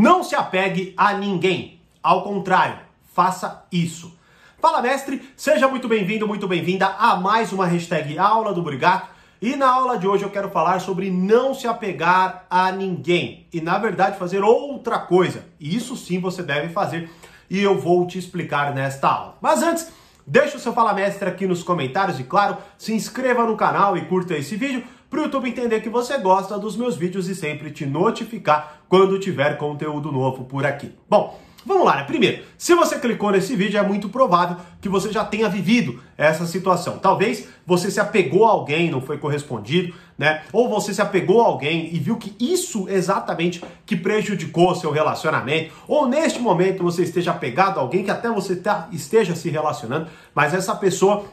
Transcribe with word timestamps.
Não 0.00 0.24
se 0.24 0.34
apegue 0.34 0.94
a 0.96 1.12
ninguém. 1.12 1.78
Ao 2.02 2.22
contrário, 2.22 2.78
faça 3.12 3.66
isso. 3.70 4.10
Fala, 4.58 4.80
mestre! 4.80 5.30
Seja 5.36 5.68
muito 5.68 5.88
bem-vindo, 5.88 6.26
muito 6.26 6.48
bem-vinda 6.48 6.86
a 6.86 7.16
mais 7.16 7.52
uma 7.52 7.66
hashtag 7.66 8.18
Aula 8.18 8.54
do 8.54 8.62
Brigato. 8.62 9.10
E 9.42 9.54
na 9.56 9.68
aula 9.68 9.98
de 9.98 10.08
hoje 10.08 10.22
eu 10.22 10.30
quero 10.30 10.48
falar 10.48 10.80
sobre 10.80 11.10
não 11.10 11.52
se 11.52 11.68
apegar 11.68 12.46
a 12.48 12.72
ninguém 12.72 13.46
e, 13.52 13.60
na 13.60 13.76
verdade, 13.76 14.18
fazer 14.18 14.42
outra 14.42 14.98
coisa. 14.98 15.44
E 15.60 15.76
isso 15.76 15.94
sim 15.94 16.18
você 16.18 16.42
deve 16.42 16.70
fazer 16.70 17.10
e 17.50 17.60
eu 17.60 17.78
vou 17.78 18.06
te 18.06 18.18
explicar 18.18 18.74
nesta 18.74 19.06
aula. 19.06 19.36
Mas 19.38 19.62
antes, 19.62 19.92
deixa 20.26 20.56
o 20.56 20.60
seu 20.60 20.72
Fala 20.72 20.94
Mestre 20.94 21.28
aqui 21.28 21.46
nos 21.46 21.62
comentários 21.62 22.18
e, 22.18 22.24
claro, 22.24 22.56
se 22.78 22.94
inscreva 22.94 23.44
no 23.44 23.54
canal 23.54 23.98
e 23.98 24.06
curta 24.06 24.34
esse 24.34 24.56
vídeo 24.56 24.82
para 25.10 25.18
o 25.18 25.22
YouTube 25.24 25.50
entender 25.50 25.80
que 25.80 25.88
você 25.88 26.16
gosta 26.18 26.56
dos 26.56 26.76
meus 26.76 26.96
vídeos 26.96 27.28
e 27.28 27.34
sempre 27.34 27.72
te 27.72 27.84
notificar 27.84 28.82
quando 28.88 29.18
tiver 29.18 29.58
conteúdo 29.58 30.12
novo 30.12 30.44
por 30.44 30.64
aqui. 30.64 30.94
Bom, 31.08 31.36
Vamos 31.64 31.84
lá, 31.84 31.96
né? 31.96 32.04
Primeiro, 32.04 32.42
se 32.56 32.74
você 32.74 32.98
clicou 32.98 33.30
nesse 33.30 33.54
vídeo, 33.54 33.78
é 33.78 33.82
muito 33.82 34.08
provável 34.08 34.56
que 34.80 34.88
você 34.88 35.12
já 35.12 35.24
tenha 35.24 35.46
vivido 35.46 36.00
essa 36.16 36.46
situação. 36.46 36.98
Talvez 36.98 37.48
você 37.66 37.90
se 37.90 38.00
apegou 38.00 38.46
a 38.46 38.50
alguém, 38.50 38.90
não 38.90 39.02
foi 39.02 39.18
correspondido, 39.18 39.92
né? 40.16 40.42
Ou 40.54 40.70
você 40.70 40.94
se 40.94 41.02
apegou 41.02 41.42
a 41.42 41.46
alguém 41.46 41.94
e 41.94 41.98
viu 41.98 42.16
que 42.16 42.34
isso 42.40 42.88
exatamente 42.88 43.62
que 43.84 43.94
prejudicou 43.94 44.74
seu 44.74 44.90
relacionamento. 44.90 45.74
Ou 45.86 46.08
neste 46.08 46.40
momento 46.40 46.82
você 46.82 47.02
esteja 47.02 47.32
apegado 47.32 47.78
a 47.78 47.82
alguém 47.82 48.04
que 48.04 48.10
até 48.10 48.30
você 48.30 48.56
tá, 48.56 48.88
esteja 48.90 49.36
se 49.36 49.50
relacionando, 49.50 50.08
mas 50.34 50.54
essa 50.54 50.74
pessoa 50.74 51.26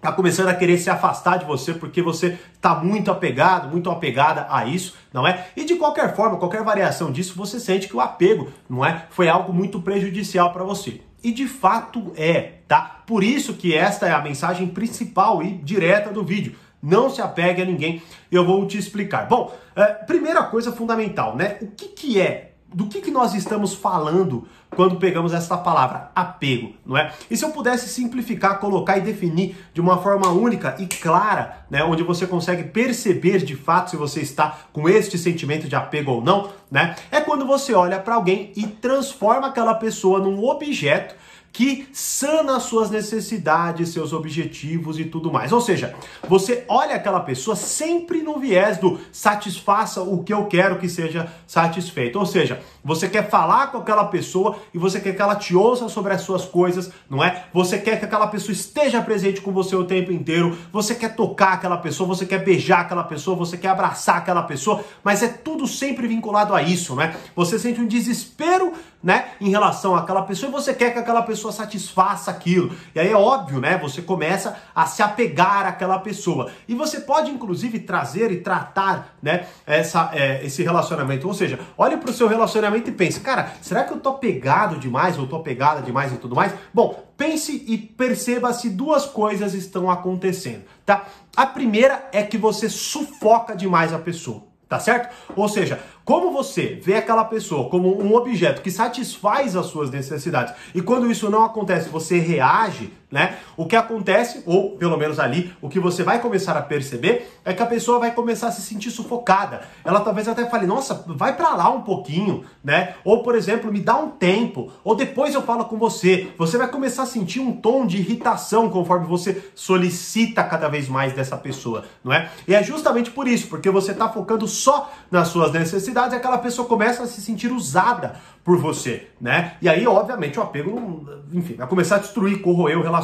tá 0.00 0.12
começando 0.12 0.48
a 0.48 0.54
querer 0.54 0.78
se 0.78 0.88
afastar 0.90 1.38
de 1.38 1.44
você 1.44 1.74
porque 1.74 2.00
você 2.00 2.38
tá 2.60 2.74
muito 2.74 3.10
apegado, 3.10 3.68
muito 3.68 3.90
apegada 3.90 4.46
a 4.48 4.64
isso, 4.64 4.96
não 5.12 5.26
é? 5.26 5.46
E 5.56 5.64
de 5.64 5.74
qualquer 5.76 6.14
forma, 6.14 6.36
qualquer 6.36 6.62
variação 6.62 7.10
disso, 7.10 7.34
você 7.36 7.58
sente 7.58 7.88
que 7.88 7.96
o 7.96 8.00
apego, 8.00 8.48
não 8.68 8.84
é, 8.84 9.06
foi 9.10 9.28
algo 9.28 9.52
muito 9.52 9.80
prejudicial 9.80 10.52
para 10.52 10.64
você. 10.64 11.00
E 11.22 11.32
de 11.32 11.48
fato 11.48 12.12
é, 12.16 12.52
tá? 12.68 13.02
Por 13.06 13.24
isso 13.24 13.54
que 13.54 13.74
esta 13.74 14.06
é 14.06 14.12
a 14.12 14.22
mensagem 14.22 14.68
principal 14.68 15.42
e 15.42 15.54
direta 15.54 16.10
do 16.10 16.24
vídeo. 16.24 16.54
Não 16.80 17.10
se 17.10 17.20
apegue 17.20 17.60
a 17.60 17.64
ninguém. 17.64 18.00
Eu 18.30 18.44
vou 18.44 18.64
te 18.64 18.78
explicar. 18.78 19.26
Bom, 19.26 19.52
é, 19.74 19.86
primeira 19.86 20.44
coisa 20.44 20.70
fundamental, 20.70 21.34
né? 21.34 21.58
O 21.60 21.66
que, 21.66 21.88
que 21.88 22.20
é 22.20 22.47
do 22.72 22.86
que, 22.86 23.00
que 23.00 23.10
nós 23.10 23.34
estamos 23.34 23.74
falando 23.74 24.46
quando 24.76 24.96
pegamos 24.96 25.32
essa 25.32 25.56
palavra 25.56 26.10
apego, 26.14 26.74
não 26.84 26.96
é? 26.96 27.12
E 27.30 27.36
se 27.36 27.44
eu 27.44 27.50
pudesse 27.50 27.88
simplificar, 27.88 28.60
colocar 28.60 28.98
e 28.98 29.00
definir 29.00 29.56
de 29.72 29.80
uma 29.80 29.98
forma 29.98 30.28
única 30.28 30.76
e 30.78 30.86
clara, 30.86 31.64
né, 31.70 31.82
onde 31.82 32.02
você 32.02 32.26
consegue 32.26 32.64
perceber 32.64 33.38
de 33.38 33.56
fato 33.56 33.90
se 33.90 33.96
você 33.96 34.20
está 34.20 34.58
com 34.72 34.88
este 34.88 35.16
sentimento 35.16 35.66
de 35.66 35.74
apego 35.74 36.12
ou 36.12 36.22
não, 36.22 36.50
né? 36.70 36.94
É 37.10 37.20
quando 37.20 37.46
você 37.46 37.72
olha 37.72 37.98
para 37.98 38.14
alguém 38.14 38.52
e 38.54 38.66
transforma 38.66 39.48
aquela 39.48 39.74
pessoa 39.74 40.18
num 40.18 40.44
objeto 40.44 41.14
que 41.58 41.88
sana 41.92 42.60
suas 42.60 42.88
necessidades, 42.88 43.88
seus 43.88 44.12
objetivos 44.12 44.96
e 44.96 45.04
tudo 45.04 45.32
mais. 45.32 45.50
Ou 45.50 45.60
seja, 45.60 45.92
você 46.28 46.64
olha 46.68 46.94
aquela 46.94 47.18
pessoa 47.18 47.56
sempre 47.56 48.22
no 48.22 48.38
viés 48.38 48.78
do 48.78 49.00
satisfaça 49.10 50.00
o 50.00 50.22
que 50.22 50.32
eu 50.32 50.46
quero 50.46 50.78
que 50.78 50.88
seja 50.88 51.26
satisfeito. 51.48 52.16
Ou 52.16 52.24
seja, 52.24 52.62
você 52.84 53.08
quer 53.08 53.28
falar 53.28 53.72
com 53.72 53.78
aquela 53.78 54.04
pessoa 54.04 54.56
e 54.72 54.78
você 54.78 55.00
quer 55.00 55.16
que 55.16 55.20
ela 55.20 55.34
te 55.34 55.56
ouça 55.56 55.88
sobre 55.88 56.14
as 56.14 56.20
suas 56.20 56.44
coisas, 56.44 56.92
não 57.10 57.24
é? 57.24 57.46
Você 57.52 57.76
quer 57.76 57.98
que 57.98 58.04
aquela 58.04 58.28
pessoa 58.28 58.52
esteja 58.52 59.02
presente 59.02 59.40
com 59.40 59.50
você 59.50 59.74
o 59.74 59.82
tempo 59.82 60.12
inteiro, 60.12 60.56
você 60.72 60.94
quer 60.94 61.16
tocar 61.16 61.54
aquela 61.54 61.78
pessoa, 61.78 62.06
você 62.06 62.24
quer 62.24 62.44
beijar 62.44 62.82
aquela 62.82 63.02
pessoa, 63.02 63.36
você 63.36 63.56
quer 63.58 63.70
abraçar 63.70 64.18
aquela 64.18 64.44
pessoa, 64.44 64.84
mas 65.02 65.24
é 65.24 65.28
tudo 65.28 65.66
sempre 65.66 66.06
vinculado 66.06 66.54
a 66.54 66.62
isso, 66.62 66.94
não 66.94 67.02
é? 67.02 67.16
Você 67.34 67.58
sente 67.58 67.80
um 67.80 67.86
desespero, 67.88 68.74
né, 69.02 69.28
em 69.40 69.48
relação 69.48 69.94
àquela 69.94 70.22
pessoa 70.22 70.48
e 70.48 70.52
você 70.52 70.74
quer 70.74 70.92
que 70.92 70.98
aquela 70.98 71.22
pessoa 71.22 71.47
pessoa 71.48 71.52
satisfaça 71.52 72.30
aquilo. 72.30 72.74
E 72.94 73.00
aí 73.00 73.10
é 73.10 73.16
óbvio, 73.16 73.60
né? 73.60 73.78
Você 73.78 74.02
começa 74.02 74.56
a 74.74 74.86
se 74.86 75.02
apegar 75.02 75.66
àquela 75.66 75.98
pessoa. 75.98 76.50
E 76.66 76.74
você 76.74 77.00
pode, 77.00 77.30
inclusive, 77.30 77.80
trazer 77.80 78.30
e 78.30 78.40
tratar, 78.40 79.16
né, 79.22 79.46
essa, 79.66 80.10
é, 80.12 80.44
esse 80.44 80.62
relacionamento. 80.62 81.26
Ou 81.26 81.34
seja, 81.34 81.58
olhe 81.76 81.96
para 81.96 82.10
o 82.10 82.12
seu 82.12 82.28
relacionamento 82.28 82.90
e 82.90 82.92
pense, 82.92 83.20
cara, 83.20 83.52
será 83.60 83.84
que 83.84 83.92
eu 83.92 84.00
tô 84.00 84.14
pegado 84.14 84.78
demais 84.78 85.18
ou 85.18 85.26
tô 85.26 85.40
pegada 85.40 85.82
demais 85.82 86.12
e 86.12 86.16
tudo 86.16 86.36
mais? 86.36 86.52
Bom, 86.72 87.08
pense 87.16 87.64
e 87.66 87.76
perceba 87.76 88.52
se 88.52 88.70
duas 88.70 89.06
coisas 89.06 89.54
estão 89.54 89.90
acontecendo, 89.90 90.64
tá? 90.84 91.06
A 91.36 91.46
primeira 91.46 92.08
é 92.12 92.22
que 92.22 92.36
você 92.36 92.68
sufoca 92.68 93.54
demais 93.54 93.92
a 93.92 93.98
pessoa 93.98 94.48
tá 94.68 94.78
certo? 94.78 95.14
Ou 95.34 95.48
seja, 95.48 95.80
como 96.08 96.30
você 96.30 96.80
vê 96.82 96.94
aquela 96.94 97.22
pessoa 97.22 97.68
como 97.68 98.02
um 98.02 98.14
objeto 98.14 98.62
que 98.62 98.70
satisfaz 98.70 99.54
as 99.54 99.66
suas 99.66 99.90
necessidades 99.90 100.54
e 100.74 100.80
quando 100.80 101.10
isso 101.10 101.28
não 101.28 101.44
acontece, 101.44 101.90
você 101.90 102.18
reage, 102.18 102.90
né? 103.10 103.38
O 103.56 103.66
que 103.66 103.74
acontece, 103.74 104.42
ou 104.44 104.76
pelo 104.76 104.96
menos 104.96 105.18
ali, 105.18 105.52
o 105.60 105.68
que 105.68 105.80
você 105.80 106.02
vai 106.02 106.20
começar 106.20 106.56
a 106.56 106.62
perceber 106.62 107.30
é 107.44 107.52
que 107.54 107.62
a 107.62 107.66
pessoa 107.66 107.98
vai 107.98 108.12
começar 108.12 108.48
a 108.48 108.52
se 108.52 108.62
sentir 108.62 108.90
sufocada. 108.90 109.62
Ela 109.84 110.00
talvez 110.00 110.28
até 110.28 110.48
fale: 110.48 110.66
"Nossa, 110.66 111.04
vai 111.06 111.36
para 111.36 111.54
lá 111.54 111.70
um 111.70 111.82
pouquinho", 111.82 112.44
né? 112.62 112.94
Ou 113.04 113.22
por 113.22 113.34
exemplo, 113.34 113.72
me 113.72 113.80
dá 113.80 113.96
um 113.96 114.10
tempo, 114.10 114.70
ou 114.84 114.94
depois 114.94 115.34
eu 115.34 115.42
falo 115.42 115.64
com 115.64 115.78
você. 115.78 116.28
Você 116.36 116.58
vai 116.58 116.68
começar 116.68 117.04
a 117.04 117.06
sentir 117.06 117.40
um 117.40 117.52
tom 117.52 117.86
de 117.86 117.98
irritação 117.98 118.68
conforme 118.68 119.06
você 119.06 119.42
solicita 119.54 120.44
cada 120.44 120.68
vez 120.68 120.88
mais 120.88 121.12
dessa 121.12 121.36
pessoa, 121.36 121.84
não 122.04 122.12
é? 122.12 122.30
E 122.46 122.54
é 122.54 122.62
justamente 122.62 123.10
por 123.10 123.26
isso, 123.26 123.48
porque 123.48 123.70
você 123.70 123.92
está 123.92 124.08
focando 124.08 124.46
só 124.46 124.90
nas 125.10 125.28
suas 125.28 125.52
necessidades, 125.52 126.14
aquela 126.14 126.38
pessoa 126.38 126.68
começa 126.68 127.02
a 127.02 127.06
se 127.06 127.20
sentir 127.20 127.52
usada 127.52 128.16
por 128.44 128.56
você, 128.56 129.08
né? 129.20 129.56
E 129.60 129.68
aí, 129.68 129.86
obviamente, 129.86 130.38
o 130.38 130.42
apego, 130.42 131.06
enfim, 131.32 131.54
vai 131.54 131.66
começar 131.66 131.96
a 131.96 131.98
destruir, 131.98 132.40
corroer 132.40 132.78
o 132.78 132.82
relacionamento. 132.82 132.97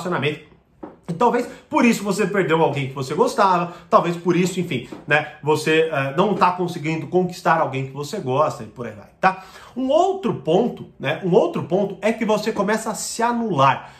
E 1.06 1.12
talvez 1.12 1.47
por 1.69 1.84
isso 1.84 2.03
você 2.03 2.27
perdeu 2.27 2.62
alguém 2.62 2.88
que 2.88 2.94
você 2.94 3.15
gostava, 3.15 3.75
talvez 3.91 4.16
por 4.16 4.34
isso, 4.34 4.59
enfim, 4.59 4.88
né, 5.06 5.34
você 5.43 5.91
uh, 5.91 6.16
não 6.16 6.32
está 6.32 6.53
conseguindo 6.53 7.06
conquistar 7.09 7.60
alguém 7.60 7.87
que 7.87 7.93
você 7.93 8.19
gosta 8.19 8.62
e 8.62 8.66
por 8.66 8.87
aí 8.87 8.94
vai, 8.94 9.09
tá? 9.21 9.44
Um 9.77 9.88
outro 9.88 10.37
ponto, 10.37 10.87
né, 10.99 11.21
um 11.22 11.34
outro 11.34 11.65
ponto 11.65 11.99
é 12.00 12.10
que 12.10 12.25
você 12.25 12.53
começa 12.53 12.91
a 12.91 12.94
se 12.94 13.22
anular. 13.22 13.93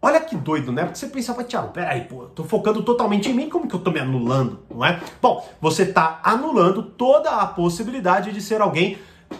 Olha 0.00 0.20
que 0.20 0.36
doido, 0.36 0.72
né? 0.72 0.82
Porque 0.82 0.98
você 0.98 1.06
pensava, 1.06 1.44
Thiago, 1.44 1.68
peraí, 1.68 2.02
pô, 2.02 2.22
eu 2.22 2.28
tô 2.28 2.42
focando 2.42 2.82
totalmente 2.82 3.28
em 3.28 3.34
mim, 3.34 3.48
como 3.48 3.68
que 3.68 3.74
eu 3.74 3.80
tô 3.80 3.90
me 3.90 4.00
anulando, 4.00 4.60
não 4.68 4.84
é? 4.84 5.00
Bom, 5.20 5.48
você 5.60 5.86
tá 5.86 6.20
anulando 6.24 6.82
toda 6.82 7.30
a 7.30 7.46
possibilidade 7.46 8.32
de 8.32 8.40
ser 8.40 8.60
alguém 8.60 8.98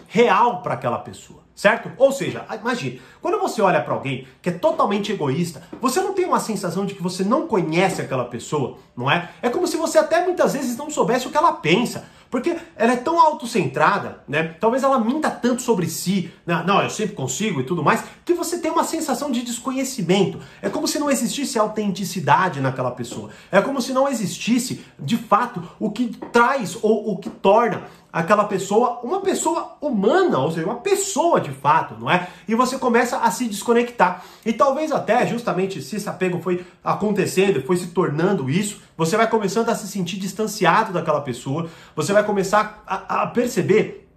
real 0.09 0.63
para 0.63 0.75
aquela 0.75 0.99
pessoa 0.99 1.42
certo? 1.63 1.93
Ou 1.97 2.11
seja, 2.11 2.45
imagine, 2.61 3.01
quando 3.21 3.39
você 3.39 3.63
olha 3.63 3.81
para 3.81 3.95
alguém 3.95 4.27
que 4.43 4.49
é 4.49 4.53
totalmente 4.53 5.13
egoísta, 5.13 5.63
você 5.81 6.01
não 6.01 6.13
tem 6.13 6.25
uma 6.25 6.41
sensação 6.41 6.85
de 6.85 6.93
que 6.93 7.01
você 7.01 7.23
não 7.23 7.47
conhece 7.47 8.03
aquela 8.03 8.25
pessoa, 8.25 8.79
não 8.97 9.09
é? 9.09 9.31
É 9.41 9.49
como 9.49 9.69
se 9.69 9.77
você 9.77 9.97
até 9.97 10.25
muitas 10.25 10.55
vezes 10.55 10.77
não 10.77 10.91
soubesse 10.91 11.29
o 11.29 11.31
que 11.31 11.37
ela 11.37 11.53
pensa. 11.53 12.05
Porque 12.33 12.57
ela 12.77 12.95
é 12.95 12.97
tão 12.97 13.21
autocentrada, 13.21 14.25
né? 14.27 14.57
Talvez 14.59 14.83
ela 14.83 14.99
minta 14.99 15.31
tanto 15.31 15.61
sobre 15.61 15.87
si, 15.87 16.33
né? 16.47 16.65
não, 16.67 16.81
eu 16.81 16.89
sempre 16.89 17.15
consigo 17.15 17.61
e 17.61 17.65
tudo 17.65 17.85
mais, 17.85 18.03
que 18.25 18.33
você 18.33 18.59
tem 18.59 18.71
uma 18.71 18.85
sensação 18.85 19.31
de 19.31 19.43
desconhecimento. 19.43 20.39
É 20.63 20.71
como 20.71 20.89
se 20.89 20.99
não 20.99 21.11
existisse 21.11 21.59
autenticidade 21.59 22.59
naquela 22.59 22.91
pessoa. 22.91 23.29
É 23.51 23.61
como 23.61 23.83
se 23.83 23.93
não 23.93 24.09
existisse, 24.09 24.83
de 24.99 25.19
fato, 25.19 25.63
o 25.79 25.91
que 25.91 26.09
traz 26.33 26.79
ou 26.81 27.13
o 27.13 27.19
que 27.19 27.29
torna 27.29 27.83
aquela 28.13 28.45
pessoa 28.45 29.01
uma 29.03 29.21
pessoa 29.21 29.77
humana, 29.81 30.39
ou 30.39 30.51
seja, 30.51 30.67
uma 30.67 30.77
pessoa 30.77 31.41
de 31.41 31.51
fato, 31.51 31.97
não 31.99 32.11
é? 32.11 32.29
E 32.47 32.55
você 32.55 32.79
começa 32.79 33.19
a 33.19 33.31
se 33.31 33.49
desconectar. 33.49 34.23
E 34.45 34.53
talvez 34.53 34.93
até, 34.93 35.27
justamente, 35.27 35.81
se 35.81 35.97
esse 35.97 36.09
apego 36.09 36.41
foi 36.41 36.65
acontecendo, 36.85 37.63
foi 37.63 37.77
se 37.77 37.89
tornando 37.89 38.51
isso, 38.51 38.81
você 38.97 39.17
vai 39.17 39.29
começando 39.29 39.71
a 39.71 39.75
se 39.75 39.89
sentir 39.89 40.19
distanciado 40.19 40.93
daquela 40.93 41.23
pessoa, 41.23 41.69
você 41.97 42.13
vai 42.13 42.23
começar 42.23 42.83
a, 42.87 43.23
a 43.23 43.27
perceber 43.29 44.09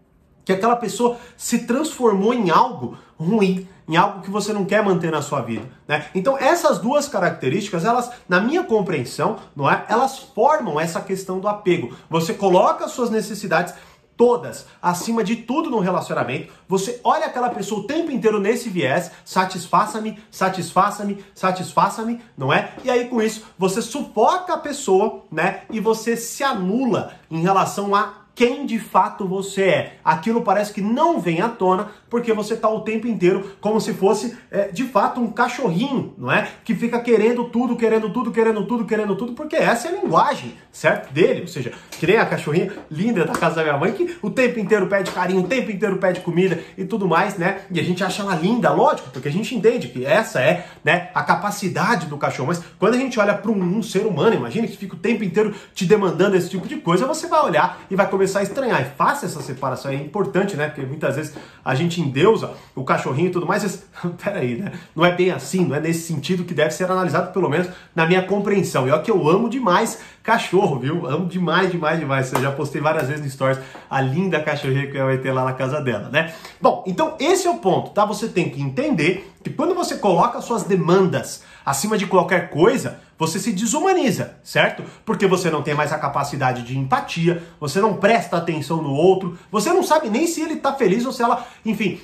que 0.43 0.51
aquela 0.51 0.75
pessoa 0.75 1.17
se 1.37 1.59
transformou 1.59 2.33
em 2.33 2.51
algo 2.51 2.97
ruim, 3.17 3.67
em 3.87 3.95
algo 3.95 4.21
que 4.21 4.29
você 4.29 4.51
não 4.51 4.65
quer 4.65 4.83
manter 4.83 5.11
na 5.11 5.21
sua 5.21 5.41
vida, 5.41 5.65
né? 5.87 6.05
Então 6.13 6.37
essas 6.37 6.79
duas 6.79 7.07
características, 7.07 7.85
elas, 7.85 8.11
na 8.27 8.41
minha 8.41 8.63
compreensão, 8.63 9.37
não 9.55 9.69
é? 9.69 9.85
Elas 9.87 10.19
formam 10.19 10.79
essa 10.79 11.01
questão 11.01 11.39
do 11.39 11.47
apego. 11.47 11.95
Você 12.09 12.33
coloca 12.33 12.85
as 12.85 12.91
suas 12.91 13.09
necessidades 13.09 13.73
todas, 14.17 14.65
acima 14.81 15.23
de 15.23 15.35
tudo 15.35 15.69
no 15.69 15.79
relacionamento. 15.79 16.51
Você 16.67 16.99
olha 17.03 17.25
aquela 17.25 17.49
pessoa 17.49 17.81
o 17.81 17.87
tempo 17.87 18.11
inteiro 18.11 18.39
nesse 18.39 18.69
viés, 18.69 19.11
satisfaça-me, 19.23 20.19
satisfaça-me, 20.31 21.23
satisfaça-me, 21.33 22.21
não 22.37 22.51
é? 22.51 22.73
E 22.83 22.89
aí 22.89 23.07
com 23.07 23.21
isso 23.21 23.45
você 23.57 23.81
sufoca 23.81 24.53
a 24.53 24.57
pessoa, 24.57 25.23
né? 25.31 25.61
E 25.69 25.79
você 25.79 26.15
se 26.15 26.43
anula 26.43 27.13
em 27.29 27.41
relação 27.41 27.93
a 27.93 28.24
quem 28.35 28.65
de 28.65 28.77
fato 28.77 29.25
você 29.25 29.63
é. 29.63 29.93
Aquilo 30.03 30.41
parece 30.41 30.73
que 30.73 30.81
não 30.81 31.19
vem 31.19 31.41
à 31.41 31.47
tona 31.47 31.87
porque 32.09 32.33
você 32.33 32.53
está 32.53 32.69
o 32.69 32.81
tempo 32.81 33.07
inteiro 33.07 33.51
como 33.59 33.79
se 33.79 33.93
fosse 33.93 34.37
é, 34.51 34.67
de 34.67 34.83
fato 34.83 35.21
um 35.21 35.31
cachorrinho, 35.31 36.13
não 36.17 36.31
é? 36.31 36.47
Que 36.63 36.75
fica 36.75 36.99
querendo 36.99 37.45
tudo, 37.45 37.75
querendo 37.75 38.09
tudo, 38.11 38.31
querendo 38.31 38.65
tudo, 38.65 38.85
querendo 38.85 39.15
tudo, 39.15 39.33
porque 39.33 39.55
essa 39.55 39.87
é 39.87 39.91
a 39.91 40.01
linguagem, 40.01 40.53
certo? 40.71 41.11
Dele, 41.13 41.41
ou 41.41 41.47
seja, 41.47 41.71
nem 42.01 42.17
a 42.17 42.25
cachorrinha 42.25 42.71
linda 42.91 43.25
da 43.25 43.33
casa 43.33 43.55
da 43.55 43.63
minha 43.63 43.77
mãe 43.77 43.93
que 43.93 44.17
o 44.21 44.29
tempo 44.29 44.59
inteiro 44.59 44.87
pede 44.87 45.11
carinho, 45.11 45.41
o 45.41 45.47
tempo 45.47 45.71
inteiro 45.71 45.97
pede 45.97 46.19
comida 46.19 46.59
e 46.77 46.85
tudo 46.85 47.07
mais, 47.07 47.37
né? 47.37 47.61
E 47.71 47.79
a 47.79 47.83
gente 47.83 48.03
acha 48.03 48.21
ela 48.21 48.35
linda, 48.35 48.71
lógico, 48.71 49.09
porque 49.11 49.29
a 49.29 49.31
gente 49.31 49.55
entende 49.55 49.87
que 49.87 50.05
essa 50.05 50.41
é, 50.41 50.67
né, 50.83 51.09
a 51.15 51.23
capacidade 51.23 52.05
do 52.07 52.17
cachorro. 52.17 52.49
Mas 52.49 52.61
quando 52.77 52.93
a 52.95 52.97
gente 52.97 53.19
olha 53.19 53.33
para 53.33 53.51
um, 53.51 53.77
um 53.77 53.81
ser 53.81 54.05
humano, 54.05 54.35
imagine 54.35 54.67
que 54.67 54.77
fica 54.77 54.95
o 54.95 54.99
tempo 54.99 55.23
inteiro 55.23 55.53
te 55.73 55.85
demandando 55.85 56.35
esse 56.35 56.49
tipo 56.49 56.67
de 56.67 56.77
coisa, 56.77 57.07
você 57.07 57.27
vai 57.27 57.41
olhar 57.41 57.81
e 57.89 57.95
vai 57.95 58.09
começar 58.09 58.24
a 58.33 58.43
estranhar. 58.43 58.81
E 58.81 58.85
faça 58.97 59.25
essa 59.25 59.41
separação, 59.41 59.91
é 59.91 59.95
importante, 59.95 60.55
né? 60.55 60.67
Porque 60.67 60.81
muitas 60.81 61.15
vezes 61.15 61.33
a 61.63 61.75
gente 61.75 62.01
endeusa 62.01 62.51
o 62.73 62.83
cachorrinho 62.83 63.27
e 63.27 63.31
tudo 63.31 63.45
mais. 63.45 63.63
Mas, 63.63 63.85
peraí, 64.23 64.55
né? 64.55 64.71
Não 64.95 65.05
é 65.05 65.11
bem 65.11 65.31
assim, 65.31 65.65
não 65.65 65.75
é 65.75 65.79
nesse 65.79 66.07
sentido 66.07 66.43
que 66.43 66.53
deve 66.53 66.71
ser 66.71 66.89
analisado, 66.89 67.31
pelo 67.33 67.49
menos 67.49 67.67
na 67.95 68.05
minha 68.05 68.23
compreensão. 68.23 68.87
E 68.87 68.91
é 68.91 68.95
o 68.95 69.01
que 69.01 69.11
eu 69.11 69.29
amo 69.29 69.49
demais 69.49 69.99
cachorro, 70.23 70.79
viu? 70.79 71.05
Amo 71.07 71.27
demais, 71.27 71.71
demais, 71.71 71.99
demais. 71.99 72.33
Eu 72.33 72.41
já 72.41 72.51
postei 72.51 72.81
várias 72.81 73.07
vezes 73.07 73.23
no 73.23 73.29
Stories 73.29 73.59
a 73.89 74.01
linda 74.01 74.39
cachorrinha 74.39 74.87
que 74.87 74.97
vai 74.97 75.17
ter 75.19 75.31
lá 75.31 75.45
na 75.45 75.53
casa 75.53 75.79
dela, 75.79 76.09
né? 76.09 76.33
Bom, 76.59 76.83
então 76.87 77.15
esse 77.19 77.47
é 77.47 77.51
o 77.51 77.57
ponto, 77.57 77.91
tá? 77.91 78.05
Você 78.05 78.27
tem 78.27 78.49
que 78.49 78.61
entender 78.61 79.34
que 79.45 79.51
quando 79.51 79.75
você 79.75 79.97
coloca 79.97 80.41
suas 80.41 80.63
demandas 80.63 81.43
acima 81.63 81.99
de 81.99 82.07
qualquer 82.07 82.49
coisa, 82.49 82.99
você 83.15 83.37
se 83.37 83.51
desumaniza, 83.51 84.39
certo? 84.43 84.83
Porque 85.05 85.27
você 85.27 85.51
não 85.51 85.61
tem 85.61 85.75
mais 85.75 85.93
a 85.93 85.99
capacidade 85.99 86.63
de 86.63 86.75
empatia, 86.75 87.43
você 87.59 87.79
não 87.79 87.97
presta 87.97 88.37
atenção 88.37 88.81
no 88.81 88.91
outro, 88.91 89.37
você 89.51 89.71
não 89.71 89.83
sabe 89.83 90.09
nem 90.09 90.25
se 90.25 90.41
ele 90.41 90.55
tá 90.55 90.73
feliz 90.73 91.05
ou 91.05 91.11
se 91.11 91.21
ela, 91.21 91.45
enfim, 91.63 92.01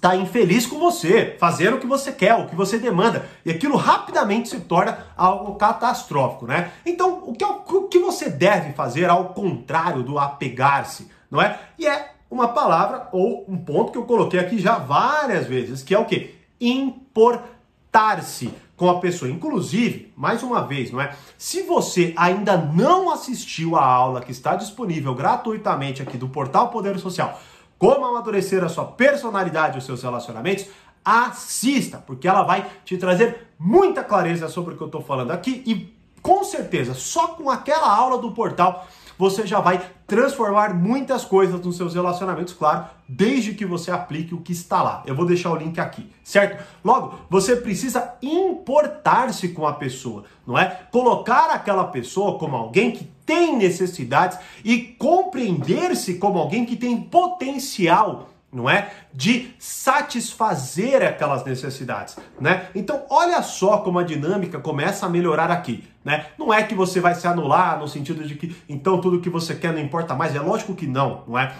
tá 0.00 0.14
infeliz 0.14 0.64
com 0.64 0.78
você, 0.78 1.36
fazendo 1.40 1.74
o 1.74 1.80
que 1.80 1.88
você 1.88 2.12
quer, 2.12 2.36
o 2.36 2.46
que 2.46 2.54
você 2.54 2.78
demanda, 2.78 3.28
e 3.44 3.50
aquilo 3.50 3.76
rapidamente 3.76 4.48
se 4.48 4.60
torna 4.60 5.06
algo 5.16 5.56
catastrófico, 5.56 6.46
né? 6.46 6.70
Então, 6.86 7.24
o 7.26 7.32
que, 7.32 7.44
o 7.44 7.88
que 7.88 7.98
você 7.98 8.30
deve 8.30 8.74
fazer 8.74 9.10
ao 9.10 9.30
contrário 9.30 10.04
do 10.04 10.20
apegar-se, 10.20 11.10
não 11.28 11.42
é? 11.42 11.58
E 11.76 11.84
é 11.84 12.12
uma 12.30 12.46
palavra 12.46 13.08
ou 13.10 13.44
um 13.48 13.58
ponto 13.58 13.90
que 13.90 13.98
eu 13.98 14.04
coloquei 14.04 14.38
aqui 14.38 14.56
já 14.56 14.78
várias 14.78 15.48
vezes, 15.48 15.82
que 15.82 15.92
é 15.92 15.98
o 15.98 16.04
que? 16.04 16.38
Importar-se 16.60 18.52
com 18.76 18.88
a 18.88 18.98
pessoa. 18.98 19.30
Inclusive, 19.30 20.12
mais 20.16 20.42
uma 20.42 20.62
vez, 20.62 20.90
não 20.90 21.00
é? 21.00 21.14
Se 21.36 21.62
você 21.62 22.14
ainda 22.16 22.56
não 22.56 23.10
assistiu 23.10 23.76
a 23.76 23.84
aula 23.84 24.20
que 24.20 24.32
está 24.32 24.56
disponível 24.56 25.14
gratuitamente 25.14 26.02
aqui 26.02 26.16
do 26.16 26.28
Portal 26.28 26.68
Poder 26.68 26.98
Social, 26.98 27.40
como 27.78 28.04
amadurecer 28.04 28.62
a 28.62 28.68
sua 28.68 28.84
personalidade 28.84 29.76
e 29.76 29.78
os 29.78 29.84
seus 29.84 30.02
relacionamentos, 30.02 30.66
assista, 31.04 31.98
porque 31.98 32.28
ela 32.28 32.42
vai 32.42 32.66
te 32.84 32.96
trazer 32.96 33.48
muita 33.58 34.04
clareza 34.04 34.48
sobre 34.48 34.74
o 34.74 34.76
que 34.76 34.82
eu 34.82 34.86
estou 34.86 35.02
falando 35.02 35.30
aqui 35.30 35.62
e 35.66 35.94
com 36.22 36.44
certeza, 36.44 36.94
só 36.94 37.28
com 37.28 37.50
aquela 37.50 37.88
aula 37.94 38.18
do 38.18 38.32
portal 38.32 38.86
você 39.20 39.46
já 39.46 39.60
vai 39.60 39.82
transformar 40.06 40.72
muitas 40.72 41.26
coisas 41.26 41.60
nos 41.60 41.76
seus 41.76 41.94
relacionamentos, 41.94 42.54
claro, 42.54 42.86
desde 43.06 43.52
que 43.52 43.66
você 43.66 43.90
aplique 43.90 44.34
o 44.34 44.40
que 44.40 44.50
está 44.50 44.82
lá. 44.82 45.02
Eu 45.04 45.14
vou 45.14 45.26
deixar 45.26 45.50
o 45.50 45.56
link 45.56 45.78
aqui, 45.78 46.10
certo? 46.24 46.64
Logo, 46.82 47.18
você 47.28 47.54
precisa 47.54 48.14
importar-se 48.22 49.48
com 49.48 49.66
a 49.66 49.74
pessoa, 49.74 50.24
não 50.46 50.58
é? 50.58 50.84
Colocar 50.90 51.50
aquela 51.50 51.84
pessoa 51.84 52.38
como 52.38 52.56
alguém 52.56 52.92
que 52.92 53.04
tem 53.26 53.58
necessidades 53.58 54.38
e 54.64 54.78
compreender-se 54.78 56.14
como 56.14 56.38
alguém 56.38 56.64
que 56.64 56.74
tem 56.74 56.98
potencial 56.98 58.29
não 58.52 58.68
é? 58.68 58.90
De 59.12 59.54
satisfazer 59.58 61.02
aquelas 61.02 61.44
necessidades, 61.44 62.16
né? 62.40 62.68
Então, 62.74 63.04
olha 63.08 63.42
só 63.42 63.78
como 63.78 63.98
a 63.98 64.02
dinâmica 64.02 64.58
começa 64.58 65.06
a 65.06 65.08
melhorar 65.08 65.50
aqui, 65.50 65.84
né? 66.04 66.26
Não 66.38 66.52
é 66.52 66.62
que 66.62 66.74
você 66.74 67.00
vai 67.00 67.14
se 67.14 67.26
anular 67.26 67.78
no 67.78 67.86
sentido 67.86 68.26
de 68.26 68.34
que 68.34 68.56
então 68.68 69.00
tudo 69.00 69.20
que 69.20 69.30
você 69.30 69.54
quer 69.54 69.72
não 69.72 69.80
importa 69.80 70.14
mais, 70.14 70.34
é 70.34 70.40
lógico 70.40 70.74
que 70.74 70.86
não, 70.86 71.22
não 71.28 71.38
é? 71.38 71.54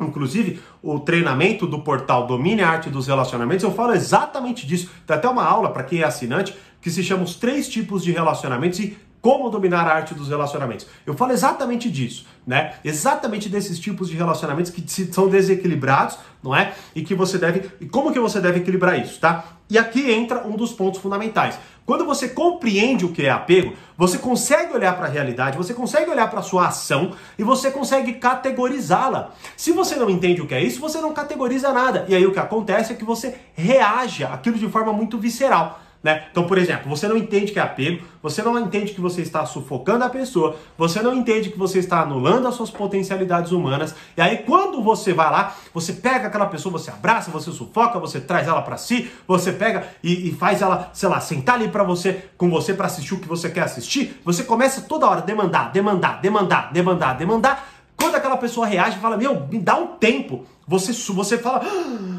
Inclusive, 0.00 0.60
o 0.82 0.98
treinamento 0.98 1.66
do 1.66 1.80
portal 1.80 2.26
Domine 2.26 2.62
a 2.62 2.68
Arte 2.68 2.90
dos 2.90 3.06
Relacionamentos, 3.06 3.62
eu 3.62 3.72
falo 3.72 3.94
exatamente 3.94 4.66
disso. 4.66 4.90
Tem 5.06 5.16
até 5.16 5.28
uma 5.28 5.44
aula 5.44 5.70
para 5.70 5.84
quem 5.84 6.00
é 6.00 6.04
assinante 6.04 6.56
que 6.80 6.90
se 6.90 7.02
chama 7.02 7.22
Os 7.22 7.36
Três 7.36 7.68
Tipos 7.68 8.02
de 8.02 8.10
Relacionamentos 8.10 8.80
e 8.80 8.98
como 9.24 9.48
dominar 9.48 9.88
a 9.88 9.94
arte 9.94 10.12
dos 10.12 10.28
relacionamentos. 10.28 10.86
Eu 11.06 11.14
falo 11.14 11.32
exatamente 11.32 11.90
disso, 11.90 12.26
né? 12.46 12.74
Exatamente 12.84 13.48
desses 13.48 13.78
tipos 13.78 14.10
de 14.10 14.14
relacionamentos 14.14 14.70
que 14.70 14.84
são 15.10 15.30
desequilibrados, 15.30 16.18
não 16.42 16.54
é? 16.54 16.74
E 16.94 17.02
que 17.02 17.14
você 17.14 17.38
deve 17.38 17.70
e 17.80 17.86
como 17.86 18.12
que 18.12 18.20
você 18.20 18.38
deve 18.38 18.58
equilibrar 18.58 19.00
isso, 19.00 19.18
tá? 19.18 19.46
E 19.70 19.78
aqui 19.78 20.10
entra 20.12 20.46
um 20.46 20.54
dos 20.56 20.74
pontos 20.74 21.00
fundamentais. 21.00 21.58
Quando 21.86 22.04
você 22.04 22.28
compreende 22.28 23.06
o 23.06 23.12
que 23.12 23.24
é 23.24 23.30
apego, 23.30 23.72
você 23.96 24.18
consegue 24.18 24.74
olhar 24.74 24.94
para 24.94 25.06
a 25.06 25.10
realidade, 25.10 25.56
você 25.56 25.72
consegue 25.72 26.10
olhar 26.10 26.28
para 26.28 26.40
a 26.40 26.42
sua 26.42 26.66
ação 26.66 27.12
e 27.38 27.42
você 27.42 27.70
consegue 27.70 28.12
categorizá-la. 28.12 29.32
Se 29.56 29.72
você 29.72 29.96
não 29.96 30.10
entende 30.10 30.42
o 30.42 30.46
que 30.46 30.54
é 30.54 30.62
isso, 30.62 30.82
você 30.82 31.00
não 31.00 31.14
categoriza 31.14 31.72
nada. 31.72 32.04
E 32.08 32.14
aí 32.14 32.26
o 32.26 32.32
que 32.32 32.38
acontece 32.38 32.92
é 32.92 32.96
que 32.96 33.04
você 33.04 33.36
reage 33.54 34.22
àquilo 34.22 34.58
de 34.58 34.68
forma 34.68 34.92
muito 34.92 35.16
visceral. 35.16 35.80
Né? 36.04 36.26
Então, 36.30 36.44
por 36.46 36.58
exemplo, 36.58 36.86
você 36.86 37.08
não 37.08 37.16
entende 37.16 37.50
que 37.50 37.58
é 37.58 37.62
apego, 37.62 38.04
você 38.22 38.42
não 38.42 38.58
entende 38.58 38.92
que 38.92 39.00
você 39.00 39.22
está 39.22 39.46
sufocando 39.46 40.04
a 40.04 40.10
pessoa, 40.10 40.54
você 40.76 41.00
não 41.00 41.14
entende 41.14 41.48
que 41.48 41.58
você 41.58 41.78
está 41.78 42.02
anulando 42.02 42.46
as 42.46 42.54
suas 42.54 42.70
potencialidades 42.70 43.52
humanas, 43.52 43.94
e 44.14 44.20
aí 44.20 44.36
quando 44.38 44.82
você 44.82 45.14
vai 45.14 45.30
lá, 45.30 45.56
você 45.72 45.94
pega 45.94 46.26
aquela 46.26 46.44
pessoa, 46.44 46.70
você 46.72 46.90
abraça, 46.90 47.30
você 47.30 47.50
sufoca, 47.50 47.98
você 47.98 48.20
traz 48.20 48.46
ela 48.46 48.60
para 48.60 48.76
si, 48.76 49.10
você 49.26 49.50
pega 49.50 49.88
e, 50.02 50.28
e, 50.28 50.32
faz 50.34 50.60
ela, 50.60 50.90
sei 50.92 51.08
lá, 51.08 51.20
sentar 51.20 51.54
ali 51.54 51.68
para 51.68 51.82
você, 51.82 52.28
com 52.36 52.50
você 52.50 52.74
para 52.74 52.84
assistir 52.84 53.14
o 53.14 53.20
que 53.20 53.26
você 53.26 53.48
quer 53.48 53.62
assistir, 53.62 54.20
você 54.22 54.44
começa 54.44 54.82
toda 54.82 55.08
hora 55.08 55.20
a 55.20 55.24
demandar, 55.24 55.72
demandar, 55.72 56.20
demandar, 56.20 56.70
demandar, 56.70 57.16
demandar. 57.16 57.68
Quando 57.96 58.16
aquela 58.16 58.36
pessoa 58.36 58.66
reage 58.66 58.98
fala, 58.98 59.16
meu, 59.16 59.46
me 59.46 59.58
dá 59.58 59.76
um 59.76 59.86
tempo, 59.96 60.44
você, 60.68 60.92
você 61.14 61.38
fala. 61.38 61.62
Ah, 61.64 62.13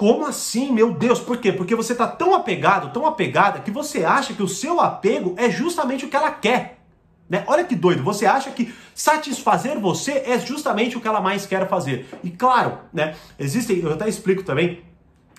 como 0.00 0.24
assim, 0.24 0.72
meu 0.72 0.94
Deus? 0.94 1.20
Por 1.20 1.36
quê? 1.36 1.52
Porque 1.52 1.74
você 1.74 1.92
está 1.92 2.06
tão 2.06 2.34
apegado, 2.34 2.90
tão 2.90 3.04
apegada, 3.04 3.58
que 3.58 3.70
você 3.70 4.02
acha 4.02 4.32
que 4.32 4.42
o 4.42 4.48
seu 4.48 4.80
apego 4.80 5.34
é 5.36 5.50
justamente 5.50 6.06
o 6.06 6.08
que 6.08 6.16
ela 6.16 6.30
quer. 6.30 6.78
Né? 7.28 7.44
Olha 7.46 7.64
que 7.64 7.76
doido, 7.76 8.02
você 8.02 8.24
acha 8.24 8.50
que 8.50 8.74
satisfazer 8.94 9.78
você 9.78 10.22
é 10.24 10.38
justamente 10.38 10.96
o 10.96 11.02
que 11.02 11.06
ela 11.06 11.20
mais 11.20 11.44
quer 11.44 11.68
fazer. 11.68 12.08
E 12.24 12.30
claro, 12.30 12.78
né, 12.90 13.14
existem, 13.38 13.80
eu 13.80 13.92
até 13.92 14.08
explico 14.08 14.42
também, 14.42 14.82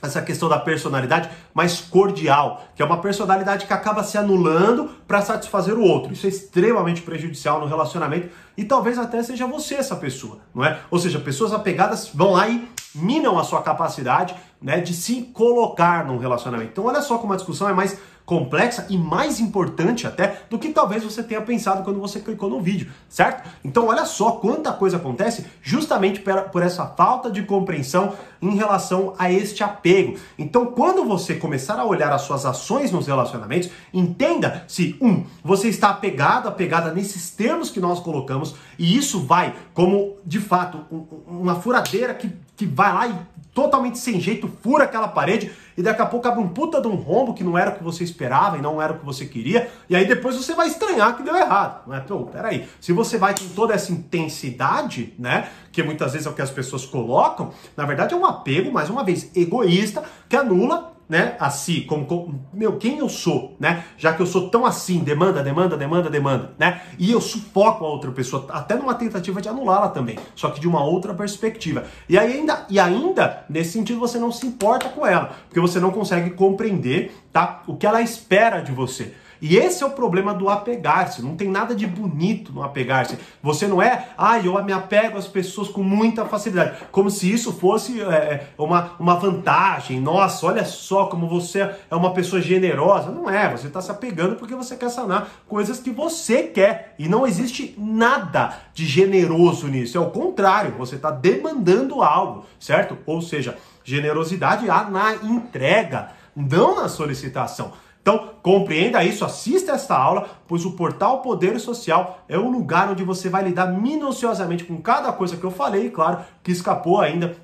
essa 0.02 0.22
questão 0.22 0.50
da 0.50 0.58
personalidade 0.58 1.30
mais 1.54 1.80
cordial, 1.80 2.66
que 2.76 2.82
é 2.82 2.86
uma 2.86 3.00
personalidade 3.00 3.66
que 3.66 3.74
acaba 3.74 4.04
se 4.04 4.18
anulando 4.18 4.90
para 5.08 5.22
satisfazer 5.22 5.76
o 5.76 5.84
outro. 5.84 6.12
Isso 6.12 6.26
é 6.26 6.30
extremamente 6.30 7.02
prejudicial 7.02 7.60
no 7.60 7.68
relacionamento 7.68 8.30
e 8.58 8.64
talvez 8.64 8.98
até 8.98 9.22
seja 9.22 9.46
você 9.46 9.76
essa 9.76 9.96
pessoa, 9.96 10.40
não 10.54 10.66
é? 10.66 10.80
Ou 10.90 11.00
seja, 11.00 11.20
pessoas 11.20 11.54
apegadas 11.54 12.10
vão 12.14 12.32
lá 12.32 12.48
e 12.50 12.68
minam 12.94 13.38
a 13.40 13.44
sua 13.44 13.62
capacidade, 13.62 14.36
né, 14.62 14.80
de 14.80 14.94
se 14.94 15.24
colocar 15.34 16.06
num 16.06 16.18
relacionamento. 16.18 16.72
Então, 16.72 16.86
olha 16.86 17.02
só 17.02 17.18
como 17.18 17.34
a 17.34 17.36
discussão 17.36 17.68
é 17.68 17.74
mais 17.74 17.98
complexa 18.32 18.86
e 18.90 18.98
mais 18.98 19.42
importante 19.42 20.08
até 20.08 20.44
do 20.50 20.58
que 20.58 20.70
talvez 20.70 21.04
você 21.04 21.22
tenha 21.22 21.42
pensado 21.42 21.84
quando 21.84 22.00
você 22.00 22.20
clicou 22.20 22.50
no 22.50 22.62
vídeo, 22.62 22.90
certo? 23.10 23.46
Então 23.62 23.88
olha 23.88 24.06
só 24.06 24.32
quanta 24.32 24.72
coisa 24.72 24.96
acontece 24.98 25.46
justamente 25.62 26.24
por 26.52 26.62
essa 26.62 26.86
falta 26.86 27.30
de 27.30 27.44
compreensão 27.44 28.14
em 28.42 28.56
relação 28.56 29.14
a 29.20 29.32
este 29.32 29.66
apego. 29.66 30.18
Então 30.38 30.68
quando 30.68 31.04
você 31.04 31.36
começar 31.36 31.78
a 31.78 31.86
olhar 31.86 32.14
as 32.14 32.22
suas 32.22 32.46
ações 32.46 32.90
nos 32.90 33.06
relacionamentos, 33.06 33.70
entenda 33.94 34.64
se 34.66 34.96
um, 35.02 35.26
você 35.44 35.68
está 35.68 35.90
apegado, 35.90 36.48
apegada 36.48 36.94
nesses 36.94 37.32
termos 37.32 37.70
que 37.70 37.82
nós 37.82 38.00
colocamos 38.00 38.56
e 38.80 38.96
isso 38.96 39.26
vai 39.26 39.54
como 39.74 40.16
de 40.26 40.40
fato 40.40 40.86
uma 41.28 41.56
furadeira 41.56 42.14
que, 42.14 42.32
que 42.62 42.66
vai 42.68 42.94
lá 42.94 43.08
e 43.08 43.16
totalmente 43.56 43.98
sem 43.98 44.22
jeito, 44.22 44.48
fura 44.62 44.84
aquela 44.84 45.08
parede 45.08 45.52
e 45.76 45.82
daqui 45.82 46.00
a 46.00 46.06
pouco 46.06 46.28
abre 46.28 46.40
um 46.40 46.48
puta 46.48 46.80
de 46.80 46.88
um 46.88 46.94
rombo 46.94 47.34
que 47.34 47.44
não 47.44 47.58
era 47.58 47.72
o 47.72 47.76
que 47.76 47.84
você 47.84 48.04
esperava 48.04 48.56
e 48.56 48.62
não 48.62 48.80
era 48.80 48.94
o 48.94 49.00
que 49.00 49.06
você 49.06 49.26
queria, 49.26 49.68
e 49.90 49.96
aí 49.96 50.06
depois 50.06 50.36
você 50.36 50.54
vai 50.54 50.68
estranhar 50.68 51.18
que 51.18 51.24
deu 51.24 51.36
errado, 51.36 51.82
não 51.88 51.96
é? 51.96 52.00
Pô, 52.00 52.20
peraí, 52.26 52.68
se 52.80 52.94
você 52.94 53.18
vai 53.18 53.34
com 53.34 53.48
toda 53.50 53.74
essa 53.74 53.92
intensidade, 53.92 55.14
né, 55.18 55.50
que 55.72 55.82
muitas 55.82 56.14
vezes 56.14 56.28
é 56.28 56.30
o 56.30 56.34
que 56.34 56.42
as 56.42 56.52
pessoas 56.52 56.86
colocam, 56.86 57.52
na 57.76 57.84
verdade 57.84 58.14
é 58.14 58.18
um 58.18 58.26
apego, 58.26 58.72
mais 58.72 58.92
uma 58.92 59.04
vez, 59.04 59.36
egoísta, 59.36 60.04
que 60.30 60.36
anula 60.36 60.91
né, 61.12 61.36
a 61.42 61.50
si, 61.50 61.82
como, 61.82 62.06
como, 62.06 62.48
meu, 62.54 62.78
quem 62.78 63.00
eu 63.00 63.10
sou, 63.10 63.58
né? 63.60 63.84
Já 63.98 64.14
que 64.14 64.22
eu 64.22 64.26
sou 64.26 64.50
tão 64.50 64.66
assim, 64.66 65.00
demanda, 65.00 65.44
demanda, 65.44 65.76
demanda, 65.76 66.10
demanda, 66.10 66.54
né? 66.58 66.84
E 66.98 67.12
eu 67.12 67.20
sufoco 67.20 67.84
a 67.84 67.90
outra 67.90 68.10
pessoa, 68.12 68.48
até 68.48 68.76
numa 68.76 68.94
tentativa 68.94 69.42
de 69.42 69.50
anulá-la 69.50 69.90
também, 69.90 70.18
só 70.34 70.50
que 70.50 70.62
de 70.62 70.70
uma 70.70 70.82
outra 70.82 71.14
perspectiva. 71.14 71.84
E 72.08 72.18
ainda, 72.18 72.66
e 72.70 72.80
ainda, 72.80 73.44
nesse 73.50 73.74
sentido, 73.74 74.00
você 74.00 74.18
não 74.18 74.32
se 74.32 74.48
importa 74.48 74.88
com 74.88 75.06
ela, 75.06 75.36
porque 75.50 75.60
você 75.60 75.82
não 75.82 75.92
consegue 75.92 76.30
compreender, 76.30 77.14
tá? 77.34 77.62
O 77.68 77.76
que 77.76 77.86
ela 77.86 78.02
espera 78.02 78.62
de 78.62 78.72
você. 78.72 79.14
E 79.42 79.58
esse 79.58 79.84
é 79.84 79.86
o 79.86 79.92
problema 79.92 80.34
do 80.34 80.48
apegar-se. 80.48 81.24
Não 81.24 81.36
tem 81.36 81.50
nada 81.50 81.74
de 81.74 81.88
bonito 81.88 82.54
no 82.54 82.62
apegar-se. 82.62 83.18
Você 83.42 83.68
não 83.68 83.82
é, 83.82 84.10
ah, 84.16 84.40
eu 84.40 84.64
me 84.64 84.72
apego 84.72 85.18
às 85.18 85.28
pessoas 85.28 85.68
com 85.68 85.82
muita 85.82 86.26
facilidade. 86.26 86.78
Como 86.92 87.10
se 87.10 87.32
isso 87.32 87.52
fosse 87.52 88.00
é, 88.02 88.06
é, 88.06 88.48
uma, 88.58 88.92
uma 89.00 89.16
vantagem. 89.16 90.00
Nossa, 90.00 90.46
olha 90.46 90.64
só 90.64 91.08
como 91.08 91.28
você 91.28 91.72
é 91.90 91.96
uma 91.96 92.14
pessoa 92.14 92.40
generosa. 92.40 93.10
Não 93.10 93.28
é, 93.28 93.50
você 93.50 93.66
está 93.66 93.82
se 93.82 93.90
apegando 93.90 94.36
porque 94.36 94.54
você 94.54 94.76
quer 94.76 94.90
sanar 94.90 95.28
coisas 95.48 95.80
que 95.80 95.90
você 95.90 96.44
quer. 96.44 96.94
E 97.00 97.10
não 97.10 97.26
existe 97.26 97.74
nada 97.80 98.54
de 98.76 98.86
generoso 98.86 99.68
nisso. 99.68 99.98
É 99.98 100.02
o 100.02 100.12
contrário, 100.12 100.76
você 100.78 100.96
está 100.96 101.10
demandando 101.10 102.04
algo, 102.04 102.46
certo? 102.60 102.96
Ou 103.08 103.22
seja, 103.22 103.58
generosidade 103.84 104.70
há 104.70 104.84
na 104.84 105.16
entrega, 105.16 106.10
não 106.36 106.76
na 106.76 106.88
solicitação. 106.88 107.74
Então, 108.02 108.32
compreenda 108.42 109.04
isso, 109.04 109.24
assista 109.24 109.74
esta 109.74 109.96
aula, 109.96 110.28
pois 110.48 110.66
o 110.66 110.72
portal 110.72 111.22
Poder 111.22 111.60
Social 111.60 112.24
é 112.28 112.38
o 112.38 112.50
lugar 112.50 112.90
onde 112.90 113.04
você 113.04 113.30
vai 113.30 113.44
lidar 113.44 113.68
minuciosamente 113.68 114.64
com 114.64 114.82
cada 114.82 115.12
coisa 115.12 115.38
que 115.38 115.44
eu 115.44 115.52
falei, 115.52 115.90
claro, 115.92 116.22
que 116.42 116.52
escapou 116.52 117.00
ainda 117.00 117.36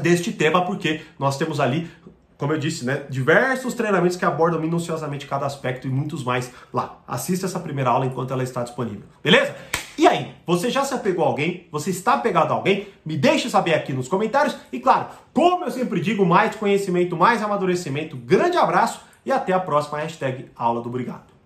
deste 0.00 0.32
tema, 0.32 0.64
porque 0.64 1.00
nós 1.18 1.36
temos 1.36 1.58
ali 1.58 1.90
como 2.38 2.52
eu 2.52 2.58
disse, 2.58 2.84
né, 2.84 3.02
diversos 3.10 3.74
treinamentos 3.74 4.16
que 4.16 4.24
abordam 4.24 4.60
minuciosamente 4.60 5.26
cada 5.26 5.44
aspecto 5.44 5.88
e 5.88 5.90
muitos 5.90 6.22
mais 6.22 6.52
lá. 6.72 7.00
Assista 7.06 7.46
essa 7.46 7.58
primeira 7.58 7.90
aula 7.90 8.06
enquanto 8.06 8.32
ela 8.32 8.44
está 8.44 8.62
disponível. 8.62 9.02
Beleza? 9.20 9.56
E 9.98 10.06
aí, 10.06 10.36
você 10.46 10.70
já 10.70 10.84
se 10.84 10.94
apegou 10.94 11.24
a 11.24 11.28
alguém? 11.28 11.66
Você 11.72 11.90
está 11.90 12.14
apegado 12.14 12.52
a 12.52 12.54
alguém? 12.54 12.86
Me 13.04 13.16
deixe 13.16 13.50
saber 13.50 13.74
aqui 13.74 13.92
nos 13.92 14.06
comentários. 14.06 14.56
E 14.72 14.78
claro, 14.78 15.08
como 15.34 15.64
eu 15.64 15.70
sempre 15.72 16.00
digo, 16.00 16.24
mais 16.24 16.54
conhecimento, 16.54 17.16
mais 17.16 17.42
amadurecimento. 17.42 18.16
Grande 18.16 18.56
abraço 18.56 19.00
e 19.28 19.32
até 19.32 19.52
a 19.52 19.60
próxima 19.60 19.98
hashtag 19.98 20.50
Aula 20.56 20.80
do 20.80 20.88
Obrigado. 20.88 21.37